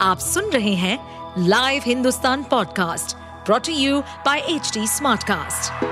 आप 0.00 0.18
सुन 0.18 0.50
रहे 0.50 0.74
हैं 0.74 0.98
live 1.48 1.82
Hindustan 1.86 2.42
podcast 2.42 3.16
brought to 3.46 3.72
you 3.72 4.00
by 4.00 4.38
H 4.38 4.72
Smartcast. 4.78 5.84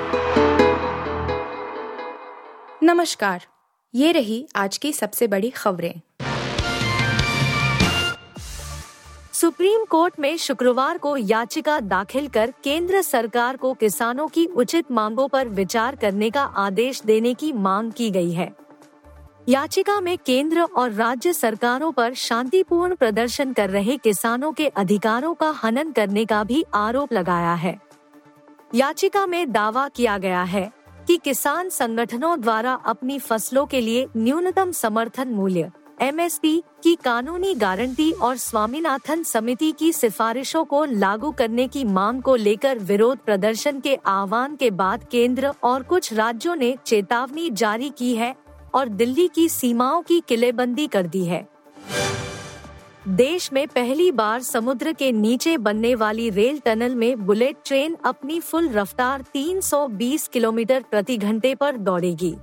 नमस्कार, 2.82 3.46
ये 3.94 4.12
रही 4.12 4.46
आज 4.56 4.78
की 4.78 4.92
सबसे 4.92 5.26
बड़ी 5.26 5.50
खबरें 5.50 6.00
सुप्रीम 9.32 9.84
कोर्ट 9.84 10.20
में 10.20 10.36
शुक्रवार 10.36 10.98
को 10.98 11.16
याचिका 11.16 11.78
दाखिल 11.80 12.28
कर 12.28 12.52
केंद्र 12.64 13.02
सरकार 13.02 13.56
को 13.56 13.72
किसानों 13.74 14.28
की 14.28 14.46
उचित 14.46 14.92
मांगों 14.92 15.28
पर 15.28 15.48
विचार 15.48 15.96
करने 15.96 16.30
का 16.30 16.42
आदेश 16.42 17.02
देने 17.02 17.34
की 17.34 17.52
मांग 17.52 17.92
की 17.92 18.10
गई 18.10 18.32
है 18.32 18.63
याचिका 19.48 20.00
में 20.00 20.16
केंद्र 20.18 20.60
और 20.60 20.90
राज्य 20.90 21.32
सरकारों 21.32 21.90
पर 21.92 22.14
शांतिपूर्ण 22.14 22.94
प्रदर्शन 22.94 23.52
कर 23.52 23.70
रहे 23.70 23.96
किसानों 23.96 24.52
के 24.52 24.66
अधिकारों 24.66 25.32
का 25.34 25.48
हनन 25.62 25.90
करने 25.92 26.24
का 26.24 26.42
भी 26.44 26.64
आरोप 26.74 27.12
लगाया 27.12 27.54
है। 27.54 27.78
याचिका 28.74 29.26
में 29.26 29.52
दावा 29.52 29.88
किया 29.88 30.16
गया 30.18 30.42
है 30.42 30.70
कि 31.06 31.16
किसान 31.16 31.68
संगठनों 31.68 32.40
द्वारा 32.40 32.72
अपनी 32.86 33.18
फ़सलों 33.18 33.64
के 33.66 33.80
लिए 33.80 34.06
न्यूनतम 34.16 34.72
समर्थन 34.72 35.28
मूल्य, 35.28 35.70
एमएसपी, 36.00 36.62
की 36.82 36.94
कानूनी 36.94 37.54
गारंटी 37.54 38.10
और 38.12 38.36
स्वामीनाथन 38.36 39.22
समिति 39.22 39.70
की 39.72 39.92
सिफारिशों 39.92 40.64
को 40.64 40.84
लागू 40.84 41.30
करने 41.30 41.68
की 41.68 41.84
मांग 41.84 42.22
को 42.22 42.36
लेकर 42.36 42.78
विरोध 42.78 43.18
प्रदर्शन 43.18 43.80
के 43.80 43.94
आह्वान 44.06 44.56
के 44.56 44.70
बाद 44.70 45.04
केंद्र 45.04 45.52
और 45.62 45.82
कुछ 45.82 46.12
राज्यों 46.12 46.56
ने 46.56 46.74
चेतावनी 46.86 47.50
जारी 47.50 47.90
की 47.90 48.14
है 48.14 48.34
और 48.74 48.88
दिल्ली 48.88 49.28
की 49.28 49.48
सीमाओं 49.48 50.02
की 50.02 50.20
किलेबंदी 50.20 50.86
कर 50.86 51.06
दी 51.06 51.24
है। 51.24 51.46
देश 53.08 53.52
में 53.52 53.66
पहली 53.68 54.10
बार 54.12 54.42
समुद्र 54.42 54.92
के 54.92 55.12
नीचे 55.12 55.56
बनने 55.56 55.94
वाली 55.94 56.30
रेल 56.30 56.58
टनल 56.58 56.94
में 56.94 57.26
बुलेट 57.26 57.56
ट्रेन 57.64 57.96
अपनी 58.04 58.40
फुल 58.40 58.68
रफ्तार 58.68 59.24
320 59.34 60.28
किलोमीटर 60.28 60.84
प्रति 60.90 61.16
घंटे 61.16 61.54
पर 61.54 61.76
दौड़ेगी। 61.76 62.34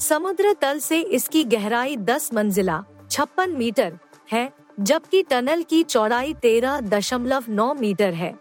समुद्र 0.00 0.52
तल 0.52 0.78
से 0.78 1.00
इसकी 1.00 1.44
गहराई 1.44 1.96
10 1.96 2.32
मंजिला, 2.34 2.84
छप्पन 3.10 3.50
मीटर 3.50 3.98
है, 4.32 4.50
जबकि 4.80 5.22
टनल 5.22 5.62
की 5.62 5.82
चौड़ाई 5.82 6.34
तेरह 6.34 6.80
दशमलव 6.80 7.44
नौ 7.48 7.74
मीटर 7.74 8.14
है। 8.14 8.34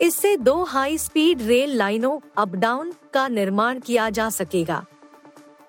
इससे 0.00 0.36
दो 0.36 0.62
हाई 0.64 0.98
स्पीड 0.98 1.42
रेल 1.42 1.76
लाइनों 1.76 2.18
अप 2.36 2.48
डाउन 2.48 2.92
का 3.12 3.28
निर्माण 3.28 3.80
किया 3.80 4.10
जा 4.10 4.30
सकेगा। 4.30 4.84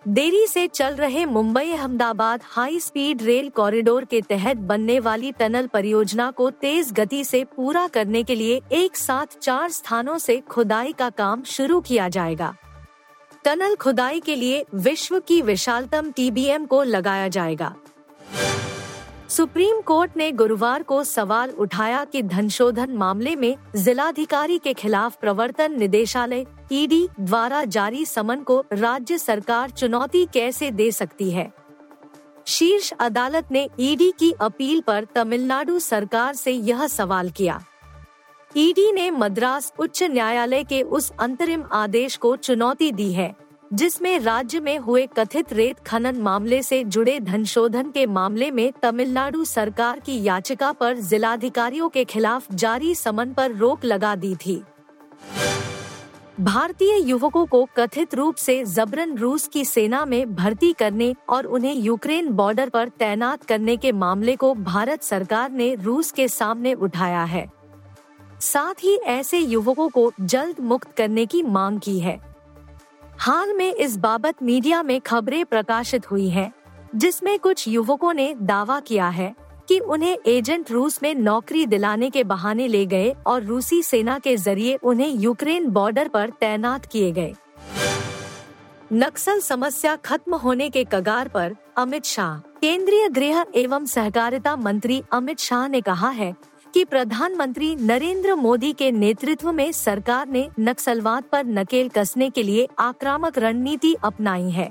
देरी 0.08 0.46
से 0.48 0.68
चल 0.68 0.96
रहे 0.96 1.26
Mumbai 1.26 1.72
Ahmedabad 1.72 2.42
high 2.44 2.80
speed 2.80 3.22
rail 3.22 3.50
corridor 3.50 4.06
के 4.06 4.22
तहत 4.22 4.58
बनने 4.58 5.00
वाली 5.00 5.32
टनल 5.32 5.68
परियोजना 5.68 6.30
को 6.32 6.50
तेज 6.50 6.92
गति 6.94 7.24
से 7.24 7.44
पूरा 7.56 7.88
करने 7.88 8.24
के 8.24 8.36
लिए 8.36 8.62
एक 8.72 8.98
साथ 8.98 9.38
चार 9.42 9.70
स्थानों 9.70 10.18
से 10.18 10.40
खुदाई 10.40 10.94
का 10.94 11.10
काम 11.10 11.44
शुरू 11.44 11.80
किया 11.82 12.10
जाएगा। 12.10 12.54
टनल 13.44 13.76
खुदाई 13.76 14.20
के 14.20 14.36
लिए 14.36 14.64
विश्व 14.76 15.20
की 15.20 15.42
विशालतम 15.42 16.12
टीबीएम 16.12 16.66
को 16.66 16.84
लगाया 16.84 17.28
जाएगा। 17.28 17.76
सुप्रीम 19.36 19.82
कोर्ट 19.82 20.12
ने 20.18 20.32
गुरुवार 20.32 20.84
को 20.84 21.04
सवाल 21.04 21.50
उठाया 21.50 22.06
कि 22.06 22.22
धनशोधन 22.22 22.92
मामले 22.92 23.36
में 23.36 23.56
जिलाधिकारी 23.76 24.58
के 24.58 24.74
खिलाफ 24.74 25.18
प्रवर्तन 25.20 25.80
निदेशालय 25.80 26.46
ईडी 26.72 27.08
द्वारा 27.20 27.64
जारी 27.66 28.06
समन 28.06 28.40
को 28.40 28.64
राज्य 28.74 29.18
सरकार 29.18 29.70
चुनौती 29.70 30.26
कैसे 30.26 30.72
दे 30.72 30.92
सकती 30.92 31.32
है? 31.32 31.52
शीर्ष 32.48 32.94
अदालत 33.00 33.52
ने 33.52 33.70
ईडी 33.80 34.12
की 34.20 34.32
अपील 34.32 34.82
पर 34.82 35.06
तमिलनाडु 35.16 35.80
सरकार 35.80 36.36
से 36.36 36.52
यह 36.52 36.88
सवाल 36.88 37.30
किया। 37.30 37.64
ईडी 38.58 38.92
ने 38.92 39.12
मद्रास 39.12 39.74
उच्च 39.80 40.04
न्यायालय 40.04 40.64
के 40.64 40.82
उस 40.82 41.12
अंतरिम 41.20 41.64
आदेश 41.72 42.18
को 42.18 42.36
चुनौती 42.36 42.92
दी 42.92 43.14
है। 43.14 43.36
जिसमें 43.74 44.20
राज्य 44.20 44.60
में 44.60 44.78
हुए 44.78 45.08
कथित 45.08 45.54
रेत 45.54 45.80
खनन 45.80 46.18
मामले 46.18 46.64
से 46.64 46.84
जुड़े 46.84 47.20
धनशोधन 47.20 47.92
के 47.92 48.06
मामले 48.06 48.52
में 48.52 48.72
तमिलनाडु 48.82 49.44
सरकार 49.46 50.00
की 50.00 50.24
याचिका 50.24 50.72
पर 50.72 50.98
जिलाधिकारियों 50.98 51.90
के 51.90 52.06
खिलाफ 52.06 52.54
जारी 52.54 52.96
समन 52.96 53.34
पर 53.34 53.52
रोक 53.52 53.86
लगा 53.86 54.16
दी 54.16 54.36
थी। 54.36 54.64
भारतीय 56.40 57.10
युवकों 57.10 57.46
को 57.46 57.68
कथित 57.78 58.16
रूप 58.16 58.36
से 58.36 58.66
जबरन 58.66 59.18
रूस 59.18 59.48
की 59.48 59.66
सेना 59.66 60.06
में 60.06 60.36
भर्ती 60.36 60.74
करने 60.74 61.16
और 61.30 61.46
उन्हें 61.46 61.74
यूक्रेन 61.74 62.30
बॉर्डर 62.30 62.70
पर 62.70 62.90
तैनात 62.90 63.44
करने 63.44 63.78
के 63.78 63.92
मामले 63.92 64.36
को 64.36 64.54
भारत 64.54 65.04
सरकार 65.04 65.52
ने 65.52 65.76
रूस 65.76 66.12
के 66.12 66.28
सामने 66.28 66.74
उठाया 66.74 67.24
है। 67.24 67.52
साथ 68.42 68.84
ही 68.84 68.96
ऐसे 68.96 69.40
युवकों 69.40 69.90
को 69.90 70.12
जल्द 70.22 70.60
मुक्त 70.60 70.92
करने 70.98 71.26
की 71.26 71.44
मांग 71.44 71.80
की 71.80 72.00
है। 72.00 72.35
हाल 73.20 73.54
में 73.54 73.74
इस 73.74 73.96
बाबत 73.98 74.42
मीडिया 74.44 74.82
में 74.84 75.00
खबरें 75.02 75.46
प्रकाशित 75.46 76.10
हुई 76.12 76.28
हैं, 76.30 76.52
जिसमें 76.96 77.38
कुछ 77.40 77.68
युवकों 77.68 78.14
ने 78.14 78.34
दावा 78.42 78.80
किया 78.80 79.08
है 79.10 79.34
कि 79.70 79.80
उन्हें 79.80 80.18
एजेंट 80.28 80.72
रूस 80.72 81.00
में 81.04 81.14
नौकरी 81.16 81.66
दिलाने 81.66 82.10
के 82.10 82.24
बहाने 82.24 82.68
ले 82.68 82.86
गए 82.86 83.16
और 83.28 83.44
रूसी 83.44 83.82
सेना 83.84 84.18
के 84.20 84.36
ज़रिए 84.38 84.76
उन्हें 84.84 85.08
यूक्रेन 85.10 85.68
बॉर्डर 85.68 86.08
पर 86.08 86.30
तैनात 86.30 86.86
किए 86.86 87.12
गए। 87.12 87.34
नक्सल 88.94 89.40
समस्या 89.40 89.96
खत्म 89.96 90.36
होने 90.36 90.70
के 90.70 90.84
कगार 90.84 91.28
पर 91.28 91.56
अमित 91.78 92.06
शाह। 92.06 92.38
केंद्रीय 92.60 93.08
गृह 93.10 93.46
एवं 93.56 93.86
सहकारिता 93.86 94.56
मंत्री 94.56 95.02
अमित 95.12 95.40
शाह 95.40 95.68
ने 95.68 95.82
कहा 95.82 96.10
है 96.10 96.34
कि 96.76 96.84
प्रधानमंत्री 96.86 97.76
नरेंद्र 97.76 98.34
मोदी 98.36 98.72
के 98.74 98.92
नेतृत्व 98.92 99.52
में 99.52 99.72
सरकार 99.72 100.28
ने 100.28 100.50
नक्सलवाद 100.60 101.24
पर 101.24 101.46
नकेल 101.46 101.90
कसने 101.90 102.30
के 102.30 102.44
लिए 102.44 102.68
आक्रामक 102.80 103.38
रणनीति 103.38 103.96
अपनाई 104.04 104.50
है। 104.50 104.70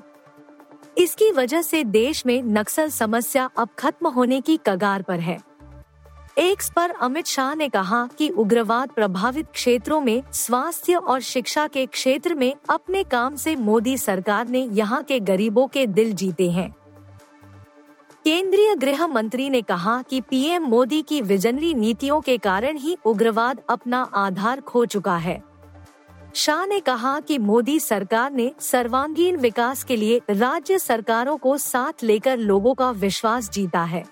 इसकी 0.99 1.31
वजह 1.31 1.63
से 1.63 1.83
देश 1.85 2.27
में 2.27 2.43
नक्सल 2.43 2.89
समस्या 2.89 3.49
अब 3.59 3.69
खत्म 3.79 4.09
होने 4.09 4.41
की 4.41 4.59
कगार 4.67 5.03
पर 5.03 5.21
है। 5.21 5.39
एक्स 6.39 6.71
पर 6.77 6.91
अमित 6.91 7.27
शाह 7.27 7.55
ने 7.55 7.69
कहा 7.69 8.09
कि 8.19 8.29
उग्रवाद 8.29 8.91
प्रभावित 8.91 9.47
क्षेत्रों 9.53 10.01
में 10.01 10.23
स्वास्थ्य 10.33 10.95
और 10.95 11.21
शिक्षा 11.21 11.67
के 11.67 11.87
क्षेत्र 11.87 12.35
में 12.35 12.55
अपने 12.71 13.05
काम 13.05 13.37
से 13.37 13.57
मोदी 13.57 13.97
सरकार 13.97 14.49
ने 14.49 14.69
यहाँ 14.73 15.03
के 15.03 15.21
गरीबों 15.21 15.67
के 15.67 15.87
दिल 15.87 16.13
जीते 16.13 16.51
हैं। 16.51 16.75
केंद्रीय 18.25 18.75
गृह 18.75 19.07
मंत्री 19.07 19.51
ने 19.51 19.63
कहा 19.63 20.03
कि 20.03 20.21
पीएम 20.21 20.63
मोदी 20.63 21.03
की 21.03 21.21
विजनरी 21.23 21.75
नीतियों 21.75 22.21
के 22.21 22.37
कारण 22.39 22.77
ही 22.77 22.97
उग्रवाद 23.05 23.61
अपना 23.69 24.01
आधार 24.15 24.61
खो 24.61 24.85
चुका 24.87 25.17
है। 25.17 25.43
शाह 26.35 26.65
ने 26.67 26.81
कहा 26.81 27.21
कि 27.21 27.39
मोदी 27.39 27.79
सरकार 27.81 28.33
ने 28.33 28.51
सर्वांगीण 28.61 29.37
विकास 29.37 29.85
के 29.85 29.97
लिए 29.97 30.21
राज्य 30.31 30.79
सरकारों 30.79 31.37
को 31.37 31.59
साथ 31.59 32.03
लेकर 32.03 32.37
लोगों 32.37 32.75
का 32.75 32.91
विश्वास 32.91 33.51
जीता 33.51 33.83
है। 33.83 34.05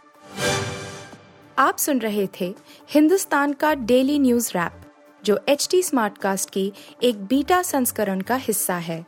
आप 1.58 1.78
सुन 1.78 1.98
रहे 1.98 2.28
थे 2.40 2.54
हिंदुस्तान 2.90 3.52
का 3.52 3.74
डेली 3.74 4.18
न्यूज़ 4.18 4.50
रैप, 4.50 4.80
जो 5.24 5.40
एच 5.48 5.68
टी 5.70 5.82
स्मार्ट 5.82 6.18
कास्ट 6.18 6.50
की 6.50 6.72
एक 7.02 7.24
बीटा 7.24 7.62
संस्करण 7.62 8.20
का 8.20 8.34
हिस्सा 8.34 8.74
है। 8.74 9.04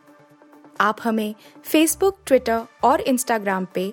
आप 0.80 0.96
हमें 1.02 1.34
फेसबुक 1.64 2.16
ट्विटर 2.26 2.62
और 2.84 3.00
इंस्टाग्राम 3.00 3.66
पे 3.74 3.92